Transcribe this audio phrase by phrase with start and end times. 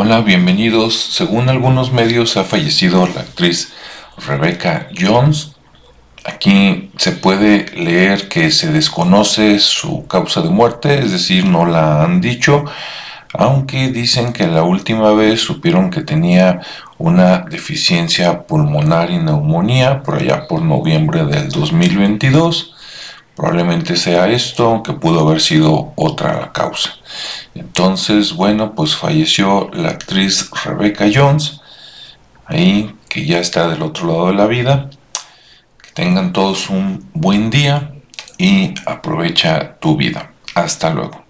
[0.00, 0.94] Hola, bienvenidos.
[0.94, 3.72] Según algunos medios ha fallecido la actriz
[4.28, 5.56] Rebecca Jones.
[6.24, 12.04] Aquí se puede leer que se desconoce su causa de muerte, es decir, no la
[12.04, 12.64] han dicho,
[13.34, 16.60] aunque dicen que la última vez supieron que tenía
[16.98, 22.72] una deficiencia pulmonar y neumonía por allá por noviembre del 2022.
[23.34, 26.97] Probablemente sea esto, aunque pudo haber sido otra la causa.
[27.78, 31.60] Entonces, bueno, pues falleció la actriz Rebecca Jones,
[32.44, 34.90] ahí que ya está del otro lado de la vida.
[35.80, 37.92] Que tengan todos un buen día
[38.36, 40.32] y aprovecha tu vida.
[40.56, 41.27] Hasta luego.